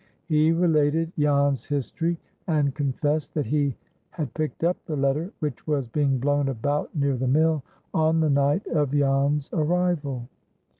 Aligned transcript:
He 0.25 0.51
related 0.51 1.11
Jan's 1.15 1.63
history, 1.65 2.17
and 2.47 2.73
confessed 2.73 3.35
that 3.35 3.45
he 3.45 3.75
had 4.09 4.33
picked 4.33 4.63
up 4.63 4.83
the 4.87 4.95
letter, 4.95 5.31
which 5.41 5.67
was 5.67 5.87
being 5.89 6.17
blown 6.17 6.47
about 6.47 6.95
near 6.95 7.15
the 7.15 7.27
mill, 7.27 7.61
on 7.93 8.19
the 8.19 8.31
night 8.31 8.65
of 8.65 8.93
Jan's 8.93 9.47
arrival. 9.53 10.27